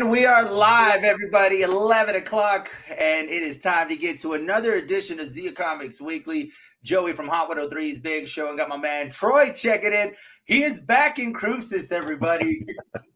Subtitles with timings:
[0.00, 4.76] And we are live, everybody, 11 o'clock, and it is time to get to another
[4.76, 6.52] edition of Zia Comics Weekly.
[6.82, 10.14] Joey from Hot 103's Big Show, and got my man Troy checking in.
[10.44, 12.64] He is back in Cruces, everybody.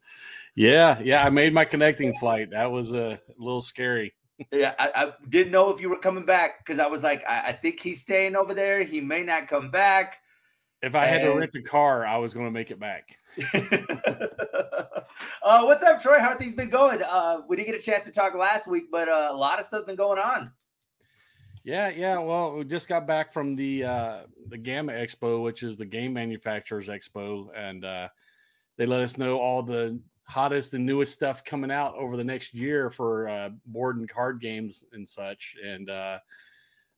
[0.55, 2.51] yeah, yeah, I made my connecting flight.
[2.51, 4.13] That was a little scary.
[4.51, 7.47] yeah, I, I, didn't know if you were coming back because I was like, I,
[7.47, 8.83] I, think he's staying over there.
[8.83, 10.19] He may not come back.
[10.83, 11.09] If I and...
[11.09, 13.17] had to rent a car, I was going to make it back.
[15.43, 16.19] uh, what's up, Troy?
[16.19, 17.01] How are things been going?
[17.01, 19.65] Uh, we didn't get a chance to talk last week, but uh, a lot of
[19.65, 20.51] stuff's been going on.
[21.63, 22.19] Yeah, yeah.
[22.19, 26.13] Well, we just got back from the uh, the GAMA Expo, which is the Game
[26.13, 28.07] Manufacturers Expo, and uh,
[28.77, 32.53] they let us know all the hottest and newest stuff coming out over the next
[32.53, 35.55] year for uh, board and card games and such.
[35.63, 36.19] And uh,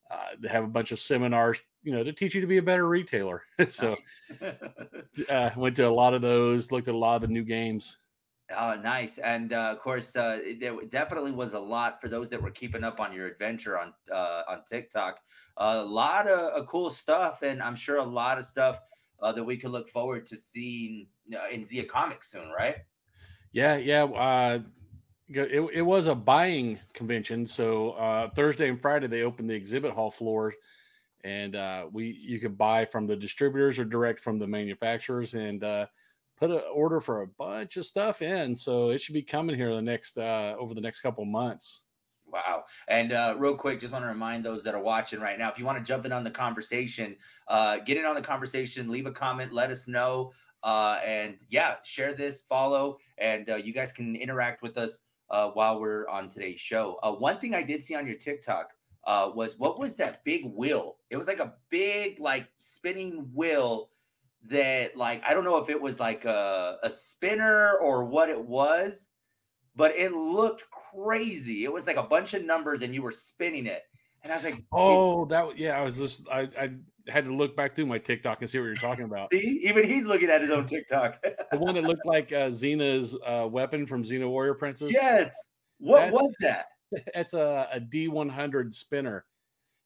[0.10, 2.64] uh, they have a bunch of seminars, you know, to teach you to be a
[2.64, 3.44] better retailer.
[3.70, 3.96] so
[5.30, 7.98] uh, went to a lot of those, looked at a lot of the new games.
[8.56, 9.18] Oh, nice.
[9.18, 12.84] And uh, of course, uh, there definitely was a lot for those that were keeping
[12.84, 15.20] up on your adventure on uh, on TikTok.
[15.58, 18.80] A lot of cool stuff, and I'm sure a lot of stuff
[19.22, 22.76] uh, that we could look forward to seeing uh, in Zia Comics soon, right?
[23.52, 24.04] Yeah, yeah.
[24.04, 24.60] Uh,
[25.30, 27.46] it, it was a buying convention.
[27.46, 30.56] So uh, Thursday and Friday they opened the exhibit hall floors,
[31.28, 35.64] and uh, we you can buy from the distributors or direct from the manufacturers, and
[35.64, 35.86] uh,
[36.38, 38.56] put an order for a bunch of stuff in.
[38.56, 41.84] So it should be coming here the next uh, over the next couple months.
[42.26, 42.64] Wow.
[42.88, 45.58] And uh, real quick, just want to remind those that are watching right now if
[45.58, 47.16] you want to jump in on the conversation,
[47.48, 50.32] uh, get in on the conversation, leave a comment, let us know.
[50.64, 55.50] Uh, and yeah, share this, follow, and uh, you guys can interact with us uh,
[55.50, 56.98] while we're on today's show.
[57.04, 58.72] Uh, one thing I did see on your TikTok
[59.08, 60.98] uh, was what was that big wheel?
[61.10, 63.90] It was like a big, like spinning wheel
[64.50, 68.40] that, like, I don't know if it was like a, a spinner or what it
[68.40, 69.08] was,
[69.78, 71.64] but it looked crazy.
[71.64, 73.84] It was like a bunch of numbers and you were spinning it.
[74.24, 76.72] And I was like, oh, that, yeah, I was just, I, I,
[77.08, 79.30] had to look back through my TikTok and see what you're talking about.
[79.32, 81.24] See, even he's looking at his own TikTok.
[81.52, 84.92] the one that looked like uh, Xena's uh, weapon from Xena Warrior Princess.
[84.92, 85.34] Yes.
[85.80, 86.66] What that's, was that?
[86.92, 89.26] It's a a D100 spinner.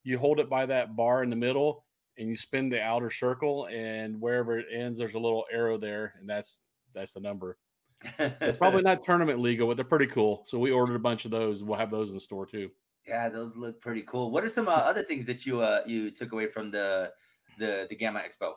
[0.03, 1.85] You hold it by that bar in the middle,
[2.17, 6.16] and you spin the outer circle, and wherever it ends, there's a little arrow there,
[6.19, 6.62] and that's
[6.94, 7.57] that's the number.
[8.57, 10.44] probably not tournament legal, but they're pretty cool.
[10.45, 11.63] So we ordered a bunch of those.
[11.63, 12.72] We'll have those in store too.
[13.07, 14.31] Yeah, those look pretty cool.
[14.31, 17.12] What are some uh, other things that you uh you took away from the
[17.57, 18.53] the the GAMA Expo?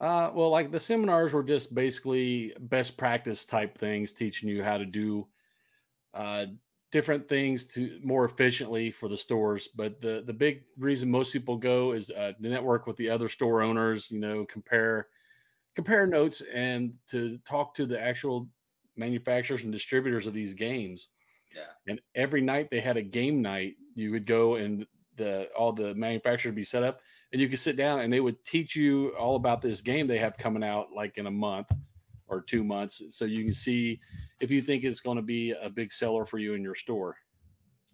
[0.00, 4.76] Uh, well, like the seminars were just basically best practice type things, teaching you how
[4.76, 5.26] to do
[6.12, 6.46] uh,
[6.94, 9.68] different things to more efficiently for the stores.
[9.74, 13.28] But the the big reason most people go is uh, to network with the other
[13.28, 14.12] store owners.
[14.12, 15.08] You know, compare
[15.74, 18.48] compare notes and to talk to the actual
[18.96, 21.08] manufacturers and distributors of these games.
[21.52, 21.62] Yeah.
[21.88, 23.74] And every night they had a game night.
[23.96, 27.00] You would go and the all the manufacturers would be set up
[27.32, 30.18] and you could sit down and they would teach you all about this game they
[30.18, 31.70] have coming out like in a month
[32.28, 33.02] or two months.
[33.08, 34.00] So you can see
[34.40, 37.16] if you think it's going to be a big seller for you in your store.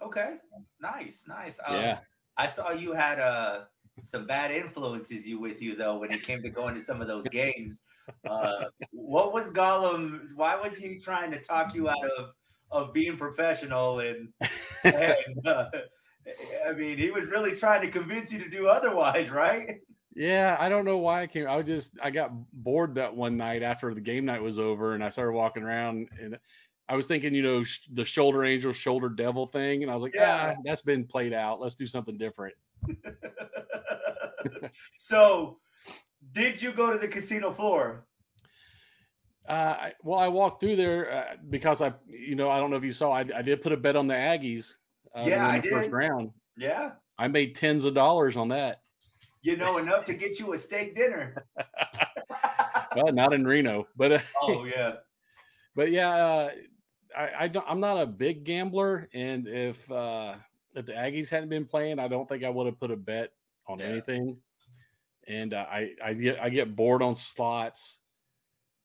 [0.02, 0.36] Okay.
[0.80, 1.24] Nice.
[1.28, 1.58] Nice.
[1.66, 1.98] Um, yeah.
[2.36, 3.62] I saw you had uh,
[3.98, 7.08] some bad influences you with you though when it came to going to some of
[7.08, 7.80] those games.
[8.28, 10.28] Uh, what was Gollum?
[10.34, 12.30] Why was he trying to talk you out of
[12.72, 14.28] of being professional and,
[14.84, 15.66] and uh,
[16.69, 19.80] I mean, he was really trying to convince you to do otherwise, right?
[20.15, 21.48] Yeah, I don't know why I came.
[21.48, 25.04] I just I got bored that one night after the game night was over, and
[25.04, 26.38] I started walking around, and
[26.88, 30.03] I was thinking, you know, sh- the shoulder angel, shoulder devil thing, and I was
[30.03, 31.60] like, yeah, ah, that's been played out.
[31.60, 32.54] Let's do something different.
[34.99, 35.59] so,
[36.32, 38.04] did you go to the casino floor?
[39.49, 42.84] Uh, well, I walked through there uh, because I, you know, I don't know if
[42.84, 44.75] you saw, I, I did put a bet on the Aggies.
[45.15, 45.72] Uh, yeah, I did.
[45.72, 46.31] First round.
[46.56, 48.82] Yeah, I made tens of dollars on that.
[49.42, 51.46] You know, enough to get you a steak dinner.
[52.96, 54.94] well, not in Reno, but uh, oh yeah,
[55.74, 56.50] but yeah, uh,
[57.16, 60.34] I, I don't, I'm not a big gambler, and if uh,
[60.75, 63.32] if the Aggies hadn't been playing, I don't think I would have put a bet
[63.66, 63.87] on yeah.
[63.87, 64.37] anything.
[65.26, 68.00] And uh, I I get I get bored on slots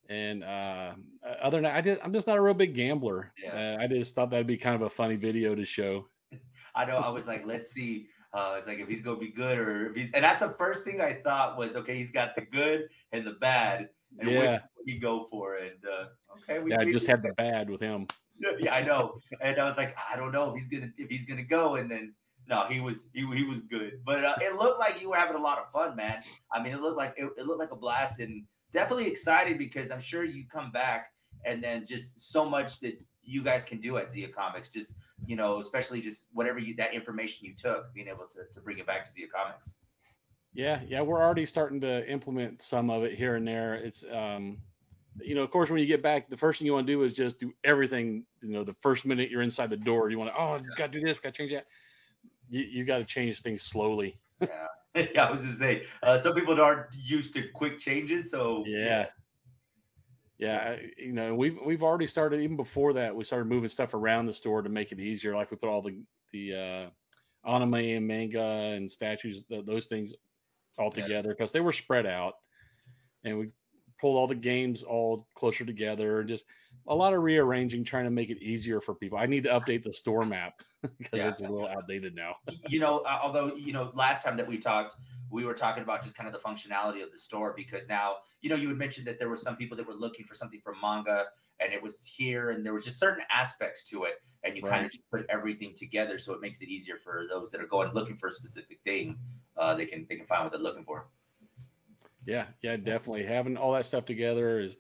[0.10, 0.94] and uh,
[1.42, 3.31] other than that, I just I'm just not a real big gambler.
[3.42, 3.78] Yeah.
[3.80, 6.08] Uh, I just thought that'd be kind of a funny video to show.
[6.75, 6.98] I know.
[6.98, 8.08] I was like, let's see.
[8.36, 10.84] Uh, it's like if he's gonna be good or if he's, and that's the first
[10.84, 13.88] thing I thought was, okay, he's got the good and the bad,
[14.20, 14.40] and yeah.
[14.40, 15.54] which you go for?
[15.54, 18.08] And uh, okay, we, yeah, I just had the bad with him.
[18.60, 19.16] yeah, I know.
[19.40, 21.90] And I was like, I don't know if he's gonna if he's gonna go, and
[21.90, 22.14] then
[22.50, 25.38] no, he was he, he was good, but uh, it looked like you were having
[25.38, 26.22] a lot of fun, man.
[26.52, 28.44] I mean, it looked like it, it looked like a blast, and
[28.74, 31.08] definitely excited because I'm sure you come back
[31.46, 34.69] and then just so much that you guys can do at Zia Comics.
[34.69, 38.62] Just you know, especially just whatever you that information you took, being able to to
[38.62, 39.75] bring it back to Zia Comics.
[40.54, 43.75] Yeah, yeah, we're already starting to implement some of it here and there.
[43.75, 44.57] It's um,
[45.22, 47.04] you know, of course, when you get back, the first thing you want to do
[47.04, 48.25] is just do everything.
[48.42, 51.00] You know, the first minute you're inside the door, you want to, oh, got to
[51.00, 51.66] do this, got to change that.
[52.50, 54.19] You, you got to change things slowly.
[54.42, 54.48] yeah,
[55.13, 55.25] yeah.
[55.25, 59.07] I was gonna say, uh, some people aren't used to quick changes, so yeah.
[60.38, 63.16] Yeah, you know, we've we've already started even before that.
[63.16, 65.34] We started moving stuff around the store to make it easier.
[65.34, 66.02] Like we put all the
[66.34, 66.92] the
[67.46, 70.14] uh, anime and manga and statues, those things
[70.78, 72.34] all together because they were spread out,
[73.24, 73.50] and we
[73.98, 76.24] pulled all the games all closer together.
[76.24, 76.44] Just
[76.88, 79.18] a lot of rearranging, trying to make it easier for people.
[79.18, 80.62] I need to update the store map
[80.98, 81.28] because yeah.
[81.28, 82.36] it's a little outdated now.
[82.68, 84.96] you know, uh, although you know, last time that we talked,
[85.30, 88.50] we were talking about just kind of the functionality of the store because now, you
[88.50, 90.76] know, you had mentioned that there were some people that were looking for something from
[90.82, 91.26] manga
[91.60, 94.72] and it was here and there was just certain aspects to it and you right.
[94.72, 97.68] kind of just put everything together so it makes it easier for those that are
[97.68, 99.18] going looking for a specific thing
[99.58, 101.08] uh, they can they can find what they're looking for
[102.26, 104.76] yeah yeah definitely having all that stuff together is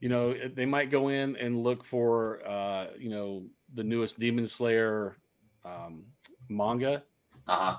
[0.00, 3.44] you know they might go in and look for uh you know
[3.74, 5.16] the newest demon slayer
[5.66, 6.04] um,
[6.48, 7.02] manga
[7.48, 7.76] uh-huh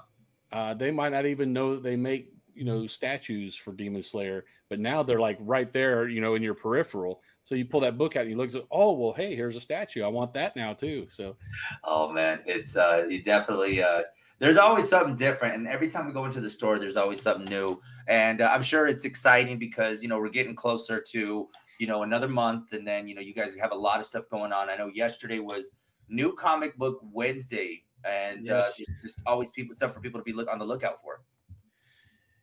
[0.52, 4.46] uh, they might not even know that they make you know statues for Demon Slayer,
[4.70, 7.22] but now they're like right there, you know, in your peripheral.
[7.44, 9.62] So you pull that book out and you look at, oh well, hey, here's a
[9.62, 10.04] statue.
[10.04, 11.08] I want that now too.
[11.10, 11.36] So,
[11.84, 14.04] oh man, it's uh, you definitely uh,
[14.40, 17.46] there's always something different, and every time we go into the store, there's always something
[17.46, 21.50] new, and uh, I'm sure it's exciting because you know we're getting closer to
[21.80, 24.26] you know another month, and then you know you guys have a lot of stuff
[24.32, 24.70] going on.
[24.70, 25.72] I know yesterday was
[26.10, 28.80] New Comic Book Wednesday and uh, yes.
[28.80, 31.22] uh, just, always people stuff for people to be look on the lookout for.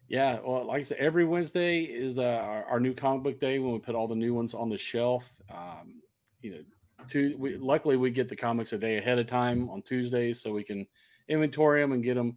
[0.08, 3.58] Yeah, well, like I said, every Wednesday is uh, our, our, new comic book day
[3.58, 5.40] when we put all the new ones on the shelf.
[5.50, 6.02] Um,
[6.42, 6.58] you know,
[7.08, 7.34] two.
[7.38, 10.62] We, luckily we get the comics a day ahead of time on Tuesdays, so we
[10.62, 10.86] can
[11.28, 12.36] inventory them and get them.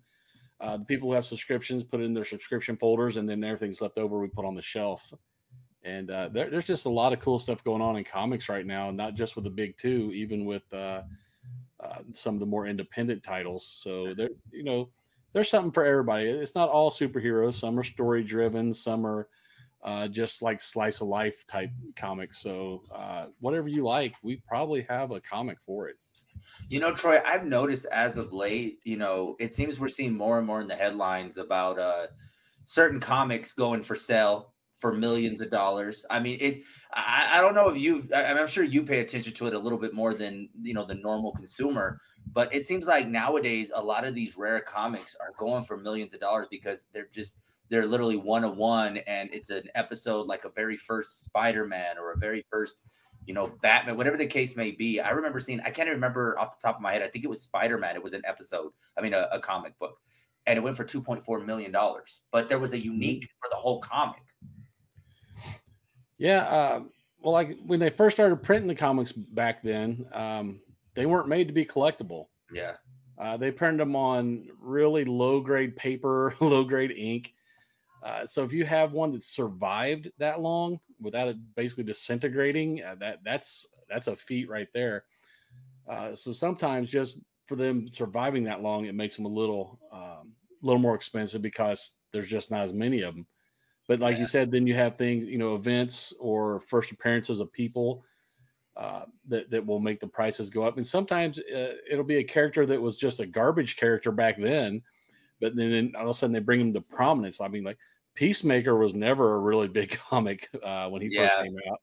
[0.62, 3.98] Uh, the people who have subscriptions put in their subscription folders, and then everything's left
[3.98, 5.14] over we put on the shelf.
[5.84, 8.66] And uh, there, there's just a lot of cool stuff going on in comics right
[8.66, 11.04] now, not just with the big two, even with uh,
[11.80, 13.66] uh, some of the more independent titles.
[13.66, 14.90] So there, you know,
[15.34, 16.26] there's something for everybody.
[16.26, 17.56] It's not all superheroes.
[17.56, 18.74] Some are story driven.
[18.74, 19.28] Some are
[19.84, 22.40] uh, just like slice of life type comics.
[22.40, 25.96] So uh, whatever you like, we probably have a comic for it.
[26.70, 30.38] You know, Troy, I've noticed as of late, you know, it seems we're seeing more
[30.38, 32.08] and more in the headlines about uh,
[32.66, 36.06] certain comics going for sale for millions of dollars.
[36.10, 36.60] I mean, it.
[36.94, 38.08] I, I don't know if you.
[38.16, 40.96] I'm sure you pay attention to it a little bit more than you know the
[40.96, 42.00] normal consumer.
[42.34, 46.14] But it seems like nowadays a lot of these rare comics are going for millions
[46.14, 47.38] of dollars because they're just
[47.70, 52.14] they're literally one of one, and it's an episode like a very first Spider-Man or
[52.14, 52.78] a very first
[53.28, 55.02] you know, Batman, whatever the case may be.
[55.02, 57.04] I remember seeing, I can't even remember off the top of my head.
[57.04, 57.96] I think it was Spider Man.
[57.96, 59.98] It was an episode, I mean, a, a comic book,
[60.46, 61.76] and it went for $2.4 million.
[62.32, 63.38] But there was a unique mm-hmm.
[63.42, 64.22] for the whole comic.
[66.18, 66.42] Yeah.
[66.44, 66.82] Uh,
[67.22, 70.60] well, like when they first started printing the comics back then, um,
[70.96, 72.28] they weren't made to be collectible.
[72.52, 72.74] Yeah.
[73.18, 77.34] Uh, they printed them on really low grade paper, low grade ink.
[78.04, 82.96] Uh, so if you have one that survived that long without it basically disintegrating, uh,
[82.96, 85.06] that that's that's a feat right there.
[85.90, 90.34] Uh, so sometimes just for them surviving that long, it makes them a little um,
[90.62, 93.26] little more expensive because there's just not as many of them.
[93.88, 94.22] But like yeah.
[94.22, 98.04] you said, then you have things, you know, events or first appearances of people
[98.76, 100.78] uh, that that will make the prices go up.
[100.78, 104.82] And sometimes uh, it'll be a character that was just a garbage character back then,
[105.40, 107.42] but then all of a sudden they bring him to prominence.
[107.42, 107.78] I mean, like
[108.14, 111.30] Peacemaker was never a really big comic uh, when he yeah.
[111.30, 111.80] first came out,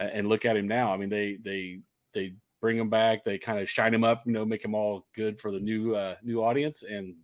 [0.00, 0.92] and look at him now.
[0.92, 1.80] I mean, they they
[2.12, 5.06] they bring him back, they kind of shine him up, you know, make him all
[5.14, 7.14] good for the new uh, new audience, and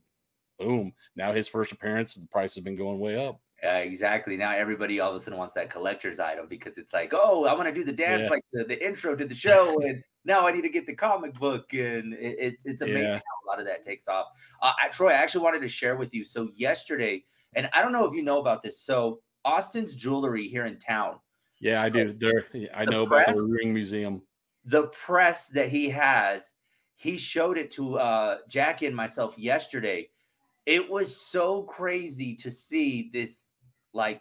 [0.59, 3.41] boom, now his first appearance, the price has been going way up.
[3.65, 4.37] Uh, exactly.
[4.37, 7.55] Now everybody all of a sudden wants that collector's item because it's like, oh, I
[7.55, 8.31] want to do the dance yeah.
[8.31, 11.35] like the, the intro to the show, and now I need to get the comic
[11.35, 13.15] book, and it, it, it's amazing yeah.
[13.15, 14.27] how a lot of that takes off.
[14.63, 16.25] Uh, I, Troy, I actually wanted to share with you.
[16.25, 17.25] So yesterday,
[17.55, 18.81] and I don't know if you know about this.
[18.81, 21.17] So Austin's Jewelry here in town.
[21.61, 22.13] Yeah, so I do.
[22.13, 24.23] There, I the know press, about the Ring Museum.
[24.67, 26.53] The press that he has,
[26.95, 30.11] he showed it to uh, Jackie and myself yesterday
[30.69, 33.49] it was so crazy to see this
[33.95, 34.21] like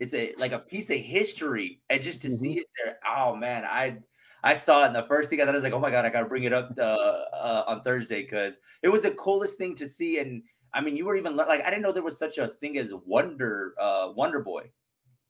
[0.00, 2.36] it's a like a piece of history and just to mm-hmm.
[2.36, 3.98] see it there oh man i
[4.42, 6.08] i saw it and the first thing i thought was like oh my god i
[6.08, 9.86] gotta bring it up uh, uh, on thursday because it was the coolest thing to
[9.86, 12.48] see and i mean you were even like i didn't know there was such a
[12.60, 14.70] thing as wonder uh wonder boy.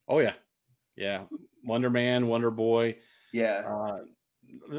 [0.09, 0.33] Oh yeah.
[0.97, 1.25] Yeah.
[1.65, 2.97] Wonder man wonder boy.
[3.33, 3.63] Yeah.
[3.69, 3.99] Uh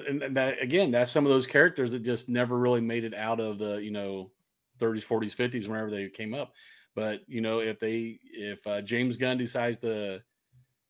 [0.08, 3.40] and that again, that's some of those characters that just never really made it out
[3.40, 4.32] of the you know
[4.80, 6.54] 30s, 40s, 50s, whenever they came up.
[6.96, 10.22] But you know, if they if uh, James Gunn decides to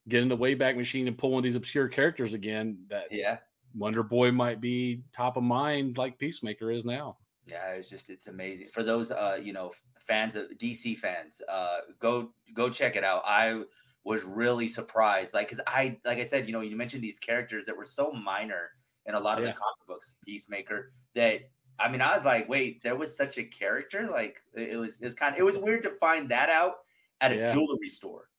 [0.07, 3.37] get in the Wayback Machine and pull one of these obscure characters again, that yeah,
[3.75, 7.17] Wonder Boy might be top of mind like Peacemaker is now.
[7.45, 11.41] Yeah, it's just it's amazing for those uh you know fans of DC fans.
[11.47, 13.23] Uh, go go check it out.
[13.25, 13.63] I
[14.03, 17.65] was really surprised, like because I like I said, you know, you mentioned these characters
[17.65, 18.71] that were so minor
[19.05, 19.51] in a lot of yeah.
[19.51, 21.41] the comic books, Peacemaker, that
[21.79, 24.09] I mean, I was like, wait, there was such a character.
[24.11, 26.79] Like it was, it's kind of, it was weird to find that out
[27.21, 27.53] at a yeah.
[27.53, 28.29] jewelry store.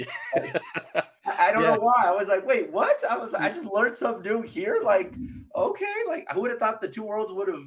[0.00, 1.74] I don't yeah.
[1.74, 2.04] know why.
[2.04, 3.02] I was like, wait, what?
[3.08, 4.80] I was, I just learned something new here.
[4.82, 5.12] Like,
[5.54, 7.64] okay, like I would have thought the two worlds would have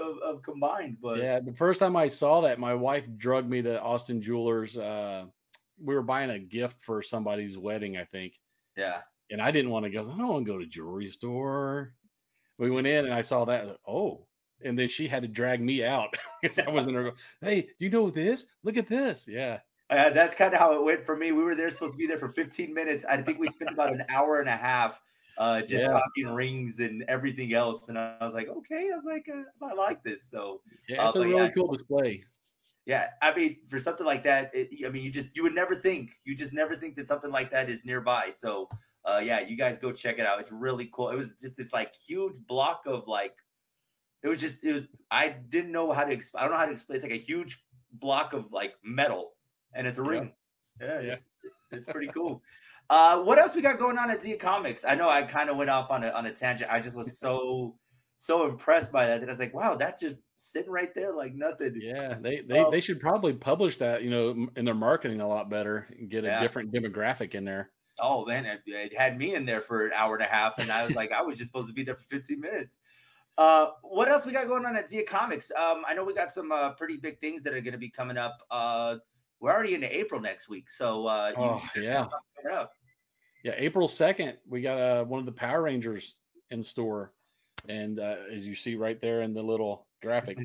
[0.00, 0.96] of, of, combined.
[1.00, 4.76] But yeah, the first time I saw that, my wife drugged me to Austin Jewelers.
[4.76, 5.26] Uh,
[5.82, 8.40] we were buying a gift for somebody's wedding, I think.
[8.76, 9.00] Yeah.
[9.30, 10.00] And I didn't want to go.
[10.00, 11.94] I don't want to go to jewelry store.
[12.58, 13.78] We went in and I saw that.
[13.86, 14.26] Oh,
[14.64, 17.12] and then she had to drag me out because I wasn't there.
[17.40, 18.46] Hey, do you know this?
[18.62, 19.28] Look at this.
[19.28, 19.60] Yeah.
[19.90, 21.32] Uh, that's kind of how it went for me.
[21.32, 23.04] We were there supposed to be there for 15 minutes.
[23.08, 25.00] I think we spent about an hour and a half
[25.36, 25.90] uh, just yeah.
[25.90, 27.88] talking rings and everything else.
[27.88, 30.28] And I was like, okay, I was like, uh, I like this.
[30.30, 32.24] So yeah, it's uh, a really yeah, cool display.
[32.86, 35.74] Yeah, I mean, for something like that, it, I mean, you just you would never
[35.74, 38.30] think, you just never think that something like that is nearby.
[38.30, 38.68] So
[39.04, 40.40] uh, yeah, you guys go check it out.
[40.40, 41.10] It's really cool.
[41.10, 43.36] It was just this like huge block of like
[44.24, 46.42] it was just it was I didn't know how to explain.
[46.42, 46.96] I don't know how to explain.
[46.96, 47.62] It's like a huge
[47.92, 49.34] block of like metal,
[49.74, 50.32] and it's a ring.
[50.80, 51.12] Yeah, yeah.
[51.12, 51.26] It's,
[51.70, 52.42] it's pretty cool.
[52.90, 54.84] Uh, what else we got going on at Z Comics?
[54.84, 56.70] I know I kind of went off on a on a tangent.
[56.70, 57.76] I just was so
[58.18, 61.34] so impressed by that that I was like, wow, that's just sitting right there like
[61.34, 61.78] nothing.
[61.78, 65.28] Yeah, they they, um, they should probably publish that, you know, in their marketing a
[65.28, 66.40] lot better and get a yeah.
[66.40, 67.70] different demographic in there.
[68.00, 70.70] Oh man, it, it, had me in there for an hour and a half, and
[70.70, 72.76] I was like, I was just supposed to be there for 15 minutes.
[73.36, 75.50] Uh, what else we got going on at Zia Comics?
[75.50, 77.88] Um, I know we got some uh, pretty big things that are going to be
[77.88, 78.38] coming up.
[78.50, 78.96] Uh,
[79.40, 82.06] we're already into April next week, so uh, oh yeah,
[83.42, 83.52] yeah.
[83.56, 86.16] April second, we got uh, one of the Power Rangers
[86.50, 87.12] in store,
[87.68, 90.38] and uh, as you see right there in the little graphic.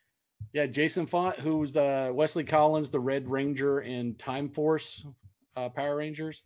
[0.52, 5.06] yeah, Jason Faunt, who's uh, Wesley Collins, the Red Ranger in Time Force
[5.56, 6.42] uh, Power Rangers,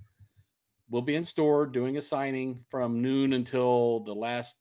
[0.89, 4.57] will be in store doing a signing from noon until the last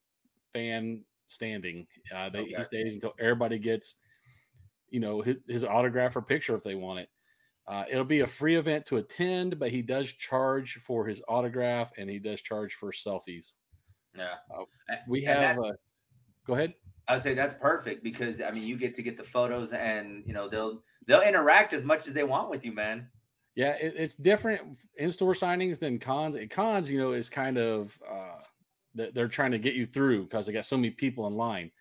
[0.51, 1.87] fan standing.
[2.15, 2.53] Uh, they, okay.
[2.57, 3.95] He stays until everybody gets,
[4.89, 7.09] you know, his, his, autograph or picture if they want it.
[7.67, 11.91] Uh, it'll be a free event to attend, but he does charge for his autograph
[11.97, 13.53] and he does charge for selfies.
[14.17, 14.63] Yeah, uh,
[15.07, 15.59] we have.
[15.59, 15.73] Uh,
[16.45, 16.73] go ahead.
[17.07, 20.23] I would say that's perfect because I mean you get to get the photos and
[20.25, 23.07] you know they'll they'll interact as much as they want with you, man.
[23.55, 26.37] Yeah, it, it's different in store signings than cons.
[26.49, 28.41] Cons, you know, is kind of uh,
[28.95, 31.71] they're trying to get you through because they got so many people in line.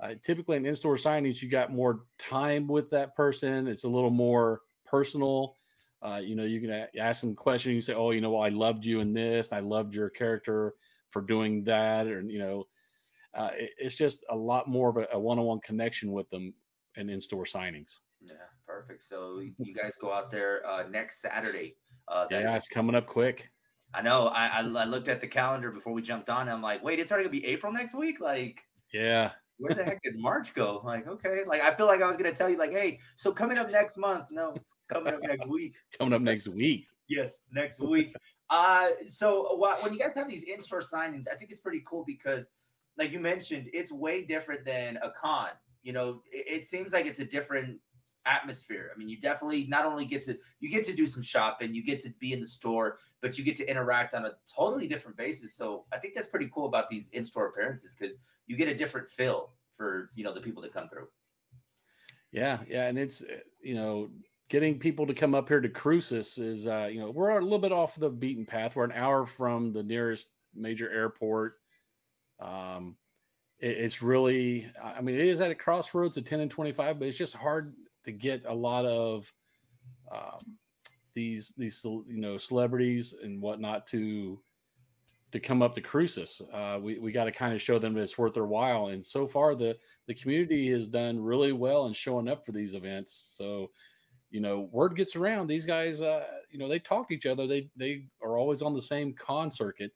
[0.00, 3.68] Uh, typically, in in-store signings, you got more time with that person.
[3.68, 5.56] It's a little more personal.
[6.02, 7.74] Uh, you know, you can ask them questions.
[7.74, 9.52] You say, "Oh, you know, well, I loved you in this.
[9.52, 10.74] I loved your character
[11.10, 12.66] for doing that," or you know,
[13.34, 16.52] uh, it, it's just a lot more of a, a, one-on-one connection with them
[16.96, 17.98] in in-store signings.
[18.20, 18.34] Yeah,
[18.66, 19.02] perfect.
[19.04, 21.76] So you guys go out there uh, next Saturday.
[22.08, 23.48] Uh, yeah, it's coming up quick.
[23.94, 24.26] I know.
[24.26, 26.48] I, I, I looked at the calendar before we jumped on.
[26.48, 28.20] I'm like, wait, it's already gonna be April next week.
[28.20, 29.30] Like, yeah.
[29.58, 30.82] Where the heck did March go?
[30.84, 31.44] Like, okay.
[31.46, 33.96] Like, I feel like I was gonna tell you, like, hey, so coming up next
[33.96, 34.28] month.
[34.32, 35.74] No, it's coming up next week.
[35.98, 36.86] coming up next week.
[37.08, 38.12] yes, next week.
[38.50, 42.48] Uh, so when you guys have these in-store signings, I think it's pretty cool because,
[42.98, 45.50] like you mentioned, it's way different than a con.
[45.82, 47.78] You know, it, it seems like it's a different
[48.26, 48.90] atmosphere.
[48.94, 51.84] I mean, you definitely not only get to you get to do some shopping, you
[51.84, 55.16] get to be in the store, but you get to interact on a totally different
[55.16, 55.54] basis.
[55.54, 58.16] So I think that's pretty cool about these in-store appearances because
[58.46, 61.08] you get a different feel for you know the people that come through.
[62.32, 63.24] Yeah, yeah, and it's
[63.62, 64.10] you know
[64.48, 67.58] getting people to come up here to Cruces is uh, you know we're a little
[67.58, 68.76] bit off the beaten path.
[68.76, 71.54] We're an hour from the nearest major airport.
[72.40, 72.96] Um,
[73.60, 77.16] it's really i mean it is at a crossroads of 10 and 25 but it's
[77.16, 77.74] just hard
[78.04, 79.32] to get a lot of
[80.12, 80.56] um,
[81.14, 84.40] these these you know celebrities and whatnot to
[85.34, 86.40] to come up to Cruces.
[86.52, 88.88] Uh, we we got to kind of show them that it's worth their while.
[88.88, 92.74] And so far, the the community has done really well in showing up for these
[92.74, 93.34] events.
[93.36, 93.72] So,
[94.30, 95.48] you know, word gets around.
[95.48, 97.48] These guys, uh, you know, they talk to each other.
[97.48, 99.92] They they are always on the same con circuit.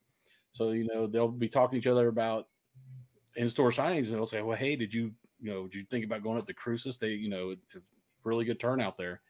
[0.51, 2.49] So you know, they'll be talking to each other about
[3.37, 6.05] in store signings, and they'll say, "Well, hey, did you you know did you think
[6.05, 6.97] about going up to Cruces?
[6.97, 7.55] They you know
[8.29, 9.21] really good turnout there.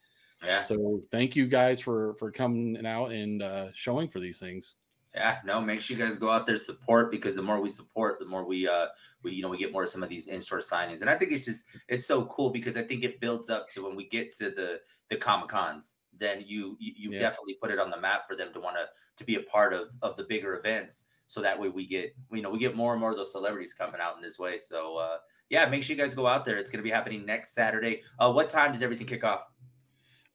[0.44, 0.60] Yeah.
[0.60, 4.76] So thank you guys for for coming out and uh, showing for these things.
[5.14, 8.18] Yeah, no, make sure you guys go out there support because the more we support,
[8.18, 8.86] the more we uh
[9.22, 11.00] we you know we get more of some of these in-store signings.
[11.00, 13.84] And I think it's just it's so cool because I think it builds up to
[13.84, 17.18] when we get to the the Comic Cons, then you you, you yeah.
[17.18, 18.84] definitely put it on the map for them to want to
[19.16, 21.06] to be a part of of the bigger events.
[21.26, 23.74] So that way we get you know we get more and more of those celebrities
[23.74, 24.58] coming out in this way.
[24.58, 25.18] So uh
[25.50, 26.56] yeah, make sure you guys go out there.
[26.56, 28.02] It's going to be happening next Saturday.
[28.18, 29.42] Uh, what time does everything kick off?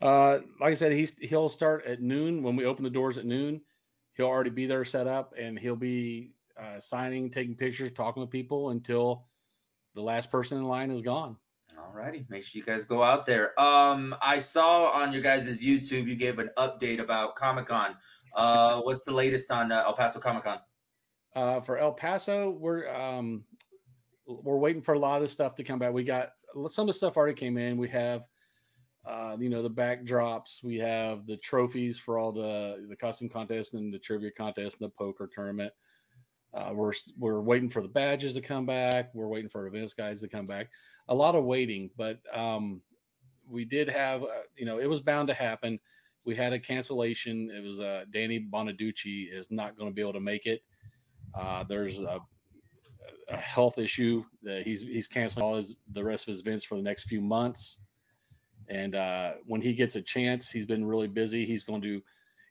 [0.01, 3.25] Uh, like I said, he's he'll start at noon when we open the doors at
[3.25, 3.62] noon
[4.15, 8.27] he'll already be there set up and he'll be uh, signing, taking pictures, talking to
[8.27, 9.25] people until
[9.96, 11.36] the last person in line is gone.
[11.77, 12.25] All righty.
[12.29, 13.60] Make sure you guys go out there.
[13.60, 17.96] Um, I saw on your guys' YouTube you gave an update about Comic Con.
[18.36, 20.60] Uh, what's the latest on uh, El Paso Comic Con?
[21.36, 23.43] Uh, for El Paso, we're um,
[24.25, 25.94] we're waiting for a lot of the stuff to come back.
[25.94, 26.32] We got
[26.70, 27.77] some of the stuff already came in.
[27.77, 28.24] We have
[29.06, 30.63] uh, you know the backdrops.
[30.63, 34.89] We have the trophies for all the the costume contest and the trivia contest and
[34.89, 35.74] the poker tournament.
[36.53, 39.10] Uh, we're we're waiting for the badges to come back.
[39.13, 40.70] We're waiting for events guides to come back.
[41.10, 42.82] A lot of waiting, but um,
[43.50, 45.80] we did have uh, you know it was bound to happen.
[46.25, 47.51] We had a cancellation.
[47.53, 50.62] It was uh, Danny Bonaduce is not going to be able to make it.
[51.38, 52.22] Uh, there's a,
[53.30, 56.76] a, health issue that he's he's canceling all his the rest of his events for
[56.76, 57.80] the next few months.
[58.70, 61.46] And uh, when he gets a chance, he's been really busy.
[61.46, 62.02] He's going to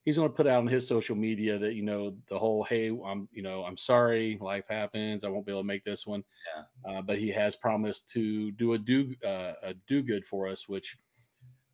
[0.05, 2.89] he's going to put out on his social media that you know the whole hey
[3.05, 6.23] i'm you know i'm sorry life happens i won't be able to make this one
[6.57, 6.91] yeah.
[6.91, 10.69] uh, but he has promised to do a do uh, a do good for us
[10.69, 10.99] which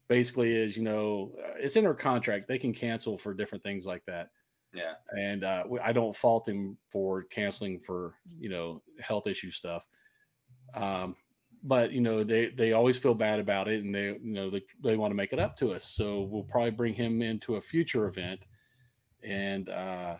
[0.08, 4.04] basically is you know it's in our contract they can cancel for different things like
[4.06, 4.28] that
[4.78, 5.20] yeah.
[5.20, 9.86] And uh, i don't fault him for canceling for you know health issue stuff.
[10.74, 11.16] Um,
[11.64, 14.62] but you know they they always feel bad about it and they you know they,
[14.82, 15.84] they want to make it up to us.
[15.84, 18.46] So we'll probably bring him into a future event
[19.22, 20.16] and uh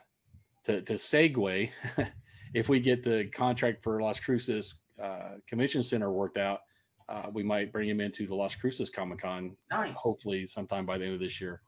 [0.65, 1.71] to, to segue
[2.55, 6.61] if we get the contract for las cruces uh, convention center worked out
[7.09, 9.92] uh, we might bring him into the las cruces comic-con nice.
[9.97, 11.62] hopefully sometime by the end of this year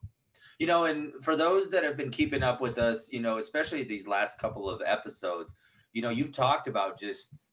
[0.61, 3.83] you know and for those that have been keeping up with us you know especially
[3.83, 5.57] these last couple of episodes
[5.92, 7.51] you know you've talked about just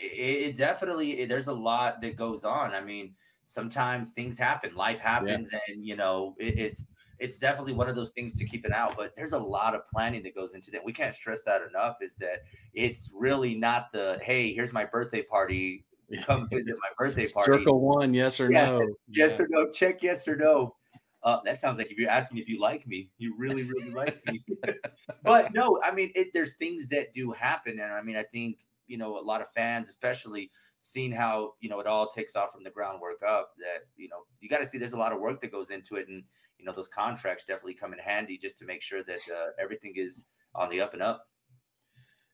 [0.00, 2.72] it, definitely there's a lot that goes on.
[2.72, 5.58] I mean, sometimes things happen, life happens, yeah.
[5.68, 6.84] and you know it, it's
[7.18, 8.96] it's definitely one of those things to keep an out.
[8.96, 10.84] But there's a lot of planning that goes into that.
[10.84, 11.96] We can't stress that enough.
[12.00, 12.44] Is that
[12.74, 15.84] it's really not the hey, here's my birthday party.
[16.24, 17.52] Come visit my birthday party.
[17.52, 18.88] Circle one, yes or yeah, no.
[19.08, 19.44] Yes yeah.
[19.44, 19.70] or no.
[19.70, 20.74] Check yes or no.
[21.22, 24.24] Uh, that sounds like if you're asking if you like me, you really, really like
[24.26, 24.42] me.
[25.22, 28.58] but no, I mean, it, there's things that do happen, and I mean, I think
[28.86, 32.52] you know a lot of fans, especially seeing how you know it all takes off
[32.52, 33.50] from the groundwork up.
[33.58, 35.96] That you know you got to see there's a lot of work that goes into
[35.96, 36.24] it, and
[36.58, 39.92] you know those contracts definitely come in handy just to make sure that uh, everything
[39.96, 41.26] is on the up and up.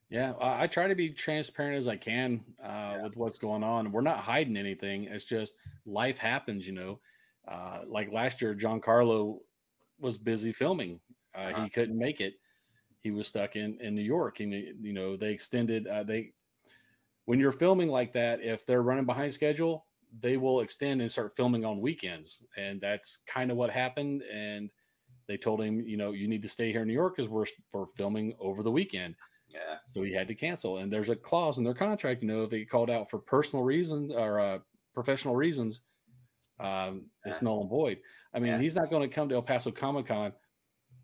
[0.09, 3.03] Yeah, I try to be transparent as I can uh, yeah.
[3.03, 3.91] with what's going on.
[3.91, 5.03] We're not hiding anything.
[5.03, 7.01] It's just life happens, you know.
[7.47, 9.39] Uh, like last year, Giancarlo
[9.99, 10.99] was busy filming.
[11.35, 11.63] Uh, uh-huh.
[11.63, 12.35] He couldn't make it.
[13.01, 15.87] He was stuck in in New York, and you know they extended.
[15.87, 16.33] Uh, they
[17.25, 19.85] when you're filming like that, if they're running behind schedule,
[20.21, 22.41] they will extend and start filming on weekends.
[22.55, 24.23] And that's kind of what happened.
[24.23, 24.69] And
[25.27, 27.45] they told him, you know, you need to stay here in New York because we're
[27.69, 29.15] for filming over the weekend.
[29.49, 29.77] Yeah.
[29.85, 30.77] So he had to cancel.
[30.77, 33.63] And there's a clause in their contract, you know, if they called out for personal
[33.63, 34.59] reasons or uh,
[34.93, 35.81] professional reasons,
[36.59, 37.99] um, it's null and void.
[38.33, 38.59] I mean, yeah.
[38.59, 40.33] he's not going to come to El Paso Comic Con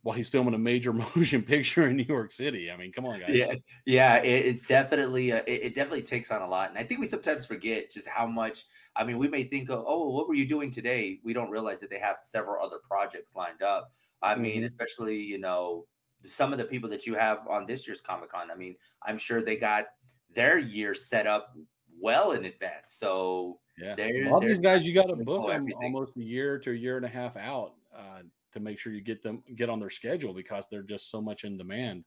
[0.03, 2.69] while he's filming a major motion picture in New York City.
[2.69, 3.29] I mean, come on, guys.
[3.29, 3.53] Yeah,
[3.85, 6.99] yeah, it, it's definitely uh, it, it, definitely takes on a lot, and I think
[6.99, 8.65] we sometimes forget just how much.
[8.95, 11.19] I mean, we may think, of, oh, what were you doing today?
[11.23, 13.91] We don't realize that they have several other projects lined up.
[14.21, 14.65] I mean, mm-hmm.
[14.65, 15.85] especially you know
[16.23, 18.51] some of the people that you have on this year's Comic Con.
[18.51, 19.85] I mean, I'm sure they got
[20.33, 21.55] their year set up
[21.99, 22.93] well in advance.
[22.97, 26.75] So yeah, all these guys you got to book them almost a year to a
[26.75, 27.73] year and a half out.
[27.95, 28.21] Uh,
[28.53, 31.43] to make sure you get them get on their schedule because they're just so much
[31.43, 32.05] in demand.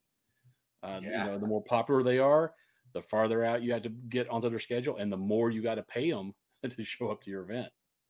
[0.82, 1.24] Uh, yeah.
[1.24, 2.52] You know, the more popular they are,
[2.94, 5.74] the farther out you have to get onto their schedule, and the more you got
[5.74, 6.32] to pay them
[6.70, 7.68] to show up to your event.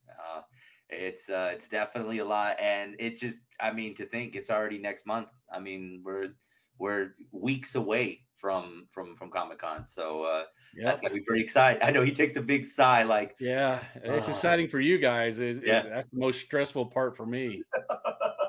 [0.09, 0.43] Uh,
[0.91, 4.79] it's uh, it's definitely a lot, and it just I mean to think it's already
[4.79, 5.29] next month.
[5.53, 6.35] I mean we're
[6.79, 9.87] we're weeks away from from from Comic Con.
[9.87, 10.45] So uh,
[10.77, 10.87] yep.
[10.87, 11.83] that's gonna be pretty exciting.
[11.83, 15.41] I know he takes a big sigh, like yeah, it's uh, exciting for you guys.
[15.41, 17.63] It, yeah, it, that's the most stressful part for me.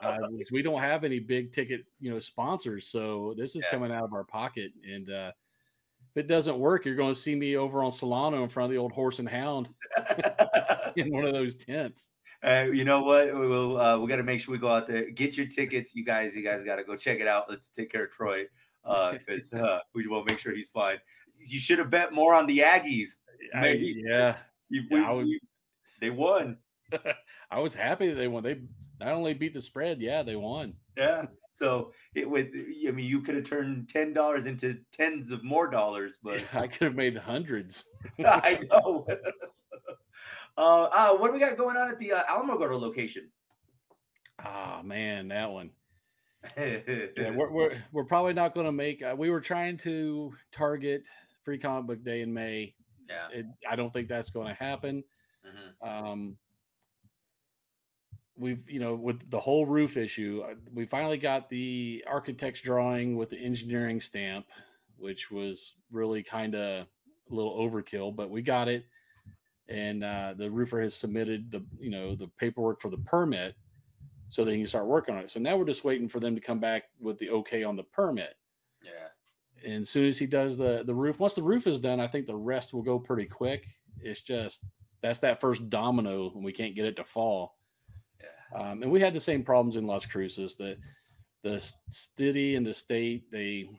[0.04, 0.18] uh,
[0.52, 3.72] we don't have any big ticket, you know, sponsors, so this is yeah.
[3.72, 4.72] coming out of our pocket.
[4.84, 5.32] And uh,
[6.16, 8.72] if it doesn't work, you're going to see me over on Solano in front of
[8.72, 9.70] the old Horse and Hound
[10.96, 12.12] in one of those tents.
[12.44, 13.34] Uh, you know what?
[13.34, 13.80] We will.
[13.80, 15.10] Uh, we got to make sure we go out there.
[15.10, 16.36] Get your tickets, you guys.
[16.36, 17.46] You guys got to go check it out.
[17.50, 18.46] Let's take care of Troy
[18.88, 20.98] because uh, uh, we will make sure he's fine.
[21.40, 23.10] You should have bet more on the Aggies.
[23.54, 24.04] Maybe.
[24.06, 24.36] I, yeah.
[24.70, 25.40] You, we, yeah we,
[26.02, 26.58] they won.
[27.52, 28.44] I was happy that they won.
[28.44, 28.62] They
[29.00, 30.74] not only beat the spread, yeah, they won.
[30.98, 31.26] Yeah.
[31.54, 32.52] So it would.
[32.88, 36.62] I mean, you could have turned ten dollars into tens of more dollars, but yeah,
[36.62, 37.86] I could have made hundreds.
[38.24, 39.08] I know.
[40.58, 43.30] uh, uh, what do we got going on at the uh, Alamogordo location?
[44.40, 45.72] Ah, oh, man, that one.
[46.58, 49.04] Yeah, we're, we're, we're probably not going to make.
[49.04, 51.04] Uh, we were trying to target
[51.44, 52.74] Free Comic Book Day in May.
[53.10, 55.04] Yeah, it, I don't think that's going to happen.
[55.46, 55.90] Mm-hmm.
[55.90, 56.38] Um,
[58.38, 63.16] we've you know with the whole roof issue uh, we finally got the architect's drawing
[63.18, 64.46] with the engineering stamp
[64.98, 66.86] which was really kind of
[67.32, 68.86] a little overkill but we got it
[69.70, 73.56] and uh, the roofer has submitted the you know the paperwork for the permit
[74.30, 75.32] so they can start working on it.
[75.32, 77.84] So now we're just waiting for them to come back with the okay on the
[77.84, 78.36] permit.
[78.84, 79.72] Yeah.
[79.72, 82.06] And as soon as he does the the roof once the roof is done i
[82.06, 83.66] think the rest will go pretty quick.
[84.00, 84.64] It's just
[85.02, 87.58] that's that first domino and we can't get it to fall.
[88.56, 90.56] Um, and we had the same problems in Las Cruces.
[90.56, 90.78] The
[91.44, 93.70] the city and the state they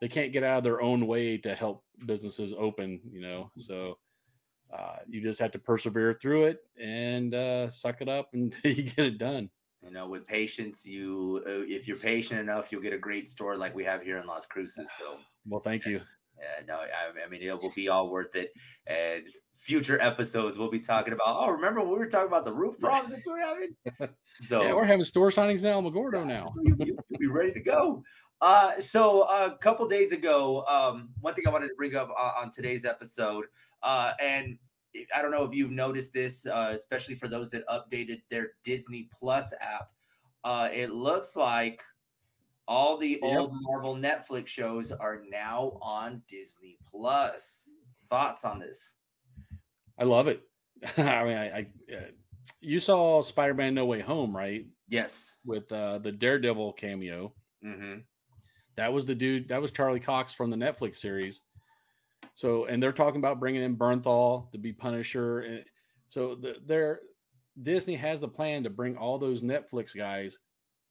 [0.00, 3.00] they can't get out of their own way to help businesses open.
[3.10, 3.98] You know, so
[4.72, 8.82] uh, you just have to persevere through it and uh, suck it up until you
[8.84, 9.50] get it done.
[9.82, 13.56] You know, with patience, you uh, if you're patient enough, you'll get a great store
[13.56, 14.90] like we have here in Las Cruces.
[14.98, 16.00] So, well, thank you.
[16.38, 18.52] Yeah, no, I, I mean it will be all worth it.
[18.86, 21.26] And future episodes, we'll be talking about.
[21.26, 23.76] Oh, remember we were talking about the roof problems that we're having?
[24.40, 26.54] So yeah, we're having store signings now, Magordo now.
[26.62, 28.04] you, will be ready to go.
[28.40, 32.32] Uh, so a couple days ago, um, one thing I wanted to bring up uh,
[32.40, 33.46] on today's episode,
[33.82, 34.58] uh, and
[35.14, 39.08] I don't know if you've noticed this, uh, especially for those that updated their Disney
[39.12, 39.90] Plus app.
[40.44, 41.82] Uh, it looks like
[42.68, 43.38] all the yep.
[43.38, 47.70] old Marvel Netflix shows are now on Disney Plus.
[48.08, 48.94] Thoughts on this?
[49.98, 50.42] I love it.
[50.96, 52.00] I mean, I, I uh,
[52.60, 54.64] you saw Spider-Man: No Way Home, right?
[54.88, 57.32] Yes, with uh, the Daredevil cameo.
[57.64, 58.00] Mm-hmm.
[58.78, 59.48] That was the dude.
[59.48, 61.42] That was Charlie Cox from the Netflix series.
[62.32, 65.64] So, and they're talking about bringing in Bernthal to be Punisher, and
[66.06, 67.00] so the, they're
[67.60, 70.38] Disney has the plan to bring all those Netflix guys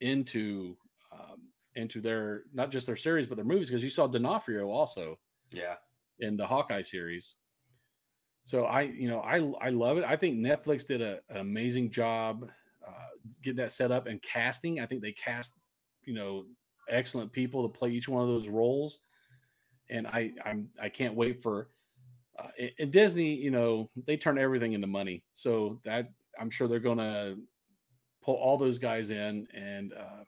[0.02, 0.76] into
[1.13, 5.17] um, into their not just their series but their movies because you saw D'Onofrio also,
[5.54, 5.76] yeah,
[6.19, 7.38] in the Hawkeye series.
[8.43, 10.04] So I, you know, I I love it.
[10.04, 12.50] I think Netflix did a, an amazing job
[12.86, 14.82] uh, getting that set up and casting.
[14.82, 15.54] I think they cast,
[16.04, 16.43] you know,
[16.89, 19.00] excellent people to play each one of those roles,
[19.89, 21.69] and I I'm I can't wait for.
[22.39, 26.80] Uh, in Disney, you know, they turn everything into money, so that I'm sure they're
[26.80, 27.38] to
[28.21, 30.23] pull all those guys in, and uh,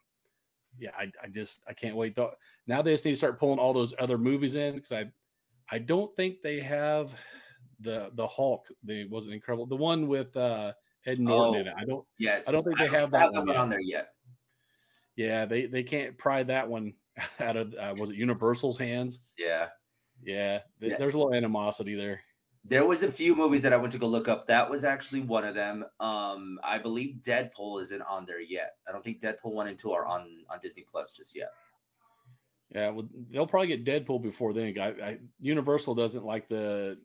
[0.79, 2.15] yeah, I, I just I can't wait.
[2.15, 2.31] Though
[2.65, 5.11] now they just need to start pulling all those other movies in because I
[5.71, 7.13] I don't think they have
[7.79, 8.65] the the Hulk.
[8.83, 9.65] The wasn't incredible.
[9.67, 10.73] The one with uh
[11.05, 11.73] Ed Norton oh, in it.
[11.77, 12.05] I don't.
[12.17, 12.47] Yes.
[12.47, 14.09] I don't think they don't have that one on there yet.
[15.19, 16.93] Yeah, they they can't pry that one
[17.41, 19.19] out of uh, was it Universal's hands?
[19.37, 19.67] Yeah.
[20.23, 20.97] Yeah, th- yeah.
[20.97, 22.21] There's a little animosity there.
[22.63, 24.47] There was a few movies that I went to go look up.
[24.47, 25.83] That was actually one of them.
[25.99, 28.75] Um, I believe Deadpool isn't on there yet.
[28.87, 31.49] I don't think Deadpool one and two are on on Disney Plus just yet.
[32.73, 34.73] Yeah, well, they'll probably get Deadpool before then.
[34.79, 36.97] I, I, Universal doesn't like the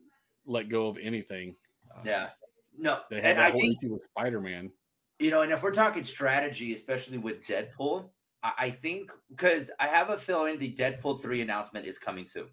[0.45, 1.57] let go of anything.
[2.05, 2.29] Yeah.
[2.77, 2.99] No.
[3.09, 4.71] They had that I whole think, issue with Spider Man.
[5.19, 8.09] You know, and if we're talking strategy, especially with Deadpool,
[8.43, 12.49] I think because I have a feeling the Deadpool 3 announcement is coming soon.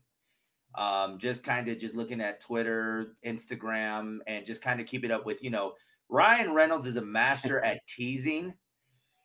[0.75, 5.11] Um, just kind of just looking at Twitter, Instagram, and just kind of keep it
[5.11, 5.75] up with, you know,
[6.09, 8.55] Ryan Reynolds is a master at teasing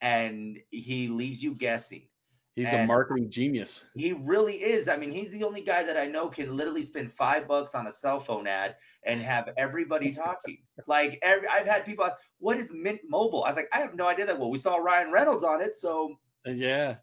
[0.01, 2.07] and he leaves you guessing.
[2.57, 3.85] He's and a marketing genius.
[3.95, 4.87] He really is.
[4.87, 7.85] I mean, he's the only guy that I know can literally spend five bucks on
[7.85, 10.57] a cell phone ad and have everybody talking.
[10.87, 13.43] like every, I've had people, what is Mint Mobile?
[13.43, 14.39] I was like, I have no idea that.
[14.39, 16.15] Well, we saw Ryan Reynolds on it, so
[16.47, 16.95] uh, yeah.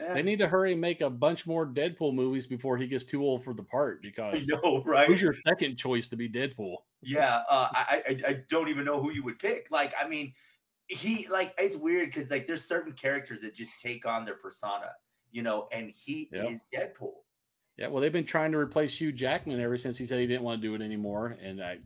[0.00, 0.14] yeah.
[0.14, 3.22] They need to hurry and make a bunch more Deadpool movies before he gets too
[3.22, 4.00] old for the part.
[4.02, 5.08] Because I know, right?
[5.08, 6.76] Who's your second choice to be Deadpool?
[7.02, 9.66] Yeah, uh, I, I I don't even know who you would pick.
[9.70, 10.32] Like, I mean,
[10.88, 14.90] he like it's weird because like there's certain characters that just take on their persona
[15.32, 16.50] you know, and he yep.
[16.50, 17.14] is Deadpool.
[17.78, 20.42] Yeah, well, they've been trying to replace Hugh Jackman ever since he said he didn't
[20.42, 21.78] want to do it anymore, and I,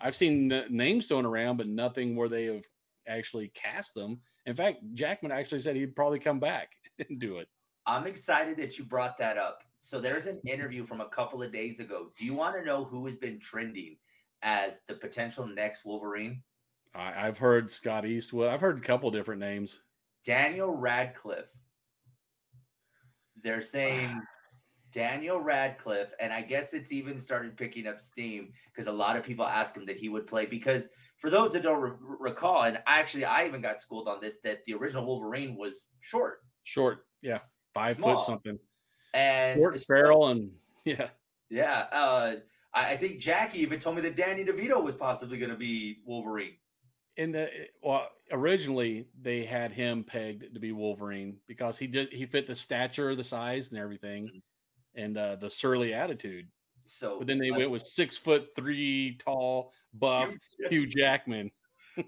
[0.00, 2.64] I've seen names thrown around, but nothing where they have
[3.06, 4.18] actually cast them.
[4.46, 6.70] In fact, Jackman actually said he'd probably come back
[7.08, 7.48] and do it.
[7.86, 9.62] I'm excited that you brought that up.
[9.80, 12.10] So there's an interview from a couple of days ago.
[12.16, 13.96] Do you want to know who has been trending
[14.42, 16.42] as the potential next Wolverine?
[16.98, 18.48] I, have heard Scott Eastwood.
[18.48, 19.80] I've heard a couple different names.
[20.24, 21.46] Daniel Radcliffe.
[23.42, 24.20] They're saying
[24.90, 29.22] Daniel Radcliffe, and I guess it's even started picking up steam because a lot of
[29.22, 30.44] people ask him that he would play.
[30.44, 34.38] Because for those that don't re- recall, and actually I even got schooled on this,
[34.42, 37.38] that the original Wolverine was short, short, yeah,
[37.74, 38.18] five Small.
[38.18, 38.58] foot something,
[39.14, 40.50] and short barrel, and
[40.84, 41.10] yeah,
[41.48, 41.86] yeah.
[41.92, 42.34] Uh,
[42.74, 45.98] I, I think Jackie even told me that Danny DeVito was possibly going to be
[46.04, 46.54] Wolverine.
[47.18, 47.50] In the
[47.82, 52.54] well, originally they had him pegged to be Wolverine because he did he fit the
[52.54, 54.24] stature, the size, and everything.
[54.24, 54.38] Mm-hmm
[54.98, 56.46] and uh, the surly attitude.
[56.84, 61.50] So, but then they went with six foot three tall, buff Hugh, Hugh Jackman.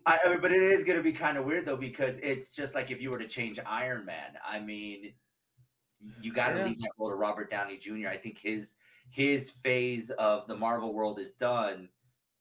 [0.06, 2.54] I, I mean, but it is going to be kind of weird though because it's
[2.54, 4.36] just like if you were to change Iron Man.
[4.46, 5.12] I mean,
[6.20, 6.64] you got to yeah.
[6.64, 8.08] leave that role to Robert Downey Jr.
[8.08, 8.74] I think his
[9.10, 11.88] his phase of the Marvel world is done.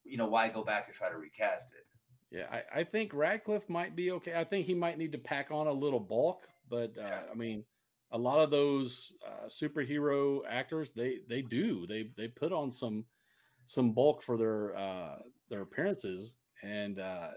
[0.05, 1.78] You know, why go back and try to recast it?
[2.31, 4.35] Yeah, I, I think Radcliffe might be okay.
[4.35, 7.21] I think he might need to pack on a little bulk, but uh, yeah.
[7.31, 7.63] I mean,
[8.11, 13.05] a lot of those uh, superhero actors they they do they they put on some
[13.65, 17.29] some bulk for their uh, their appearances and uh,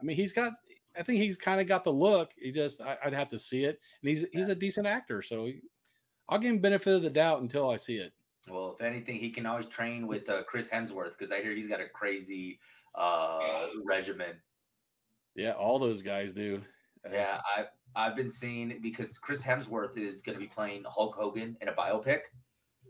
[0.00, 0.52] I mean he's got
[0.96, 3.64] I think he's kind of got the look he just I, would have to see
[3.64, 5.48] it and he's he's a decent actor so
[6.28, 8.12] I'll give him benefit of the doubt until I see it.
[8.48, 11.68] Well, if anything, he can always train with uh, Chris Hemsworth because I hear he's
[11.68, 12.58] got a crazy
[12.94, 14.36] uh, regimen.
[15.34, 16.62] Yeah, all those guys do.
[17.10, 21.56] Yeah, I I've been seeing because Chris Hemsworth is going to be playing Hulk Hogan
[21.60, 22.20] in a biopic.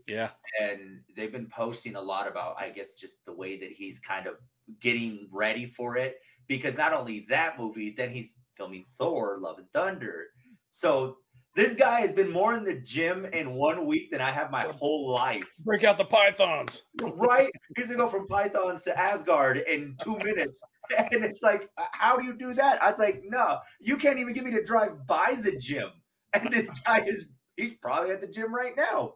[0.07, 0.29] Yeah.
[0.61, 4.27] And they've been posting a lot about, I guess, just the way that he's kind
[4.27, 4.35] of
[4.79, 6.17] getting ready for it.
[6.47, 10.27] Because not only that movie, then he's filming Thor, Love and Thunder.
[10.69, 11.17] So
[11.55, 14.63] this guy has been more in the gym in one week than I have my
[14.63, 15.47] whole life.
[15.59, 16.83] Break out the pythons.
[17.01, 17.49] Right?
[17.77, 20.61] He's gonna go from pythons to Asgard in two minutes.
[20.95, 22.83] And it's like, how do you do that?
[22.83, 25.89] I was like, no, you can't even get me to drive by the gym.
[26.35, 27.25] And this guy is
[27.57, 29.15] he's probably at the gym right now.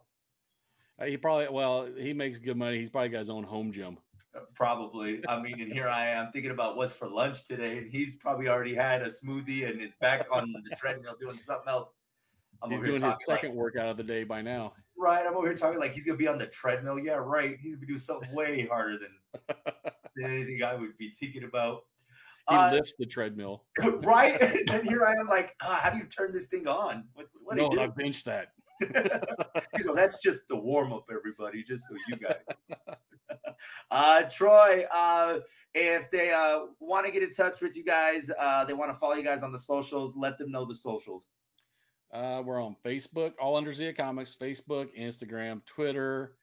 [0.98, 2.78] Uh, he probably well, he makes good money.
[2.78, 3.98] He's probably got his own home gym.
[4.56, 5.22] Probably.
[5.28, 8.48] I mean, and here I am thinking about what's for lunch today, and he's probably
[8.48, 11.94] already had a smoothie and is back on the treadmill doing something else.
[12.62, 14.74] I'm he's doing his second like, workout of the day by now.
[14.96, 15.26] Right.
[15.26, 16.98] I'm over here talking like he's gonna be on the treadmill.
[16.98, 17.56] Yeah, right.
[17.60, 19.56] He's gonna do something way harder than,
[20.16, 21.84] than anything I would be thinking about.
[22.48, 23.64] He uh, lifts the treadmill.
[24.02, 24.40] right.
[24.40, 27.04] and then here I am like, uh, how do you turn this thing on?
[27.14, 28.48] What, what no, I bench that.
[29.80, 33.36] so that's just the warm up, everybody, just so you guys.
[33.90, 35.40] uh, Troy, uh,
[35.74, 38.98] if they uh, want to get in touch with you guys, uh, they want to
[38.98, 41.26] follow you guys on the socials, let them know the socials.
[42.12, 46.36] Uh, we're on Facebook, all under Zia Comics, Facebook, Instagram, Twitter,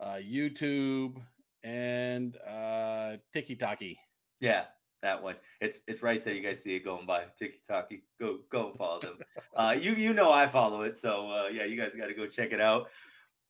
[0.00, 1.16] uh, YouTube,
[1.64, 3.80] and uh, TikTok.
[4.40, 4.64] Yeah,
[5.02, 5.36] that one.
[5.60, 6.34] It's it's right there.
[6.34, 7.24] You guys see it going by.
[7.38, 7.90] TikTok.
[8.20, 9.18] Go go and follow them.
[9.56, 12.26] uh, you you know I follow it, so uh, yeah, you guys got to go
[12.26, 12.88] check it out.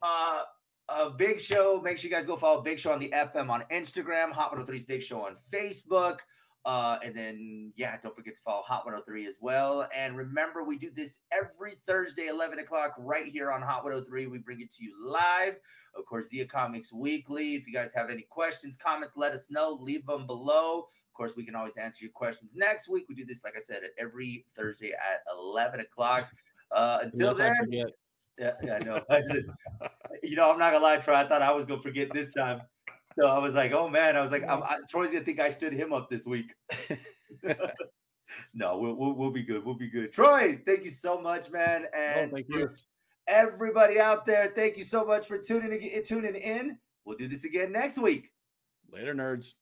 [0.01, 0.43] Uh,
[0.89, 1.81] a big show.
[1.83, 4.33] Make sure you guys go follow Big Show on the FM on Instagram.
[4.33, 6.19] Hot 103's Big Show on Facebook.
[6.65, 9.89] Uh, and then, yeah, don't forget to follow Hot 103 as well.
[9.95, 14.29] And remember, we do this every Thursday, 11 o'clock, right here on Hot 103.
[14.29, 15.57] We bring it to you live.
[15.97, 17.55] Of course, Zia Comics Weekly.
[17.55, 19.77] If you guys have any questions, comments, let us know.
[19.81, 20.81] Leave them below.
[20.81, 23.07] Of course, we can always answer your questions next week.
[23.09, 26.31] We do this, like I said, every Thursday at 11 o'clock.
[26.71, 27.55] Uh, until then,
[28.39, 29.01] yeah, yeah, I know.
[30.23, 31.15] you know, I'm not gonna lie, Troy.
[31.15, 32.63] I thought I was gonna forget this time.
[33.19, 35.51] So I was like, oh man, I was like, I'm, I, Troy's gonna think I
[35.51, 36.55] stood him up this week.
[38.55, 39.65] no, we'll, we'll, we'll be good.
[39.65, 40.13] We'll be good.
[40.13, 41.87] Troy, thank you so much, man.
[41.97, 42.71] And oh, thank you,
[43.27, 44.53] everybody out there.
[44.55, 46.79] Thank you so much for tuning in, tuning in.
[47.05, 48.31] We'll do this again next week.
[48.93, 49.55] Later, nerds.